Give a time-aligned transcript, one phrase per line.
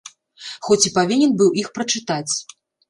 [0.69, 2.29] Хоць і павінен быў іх прачытаць.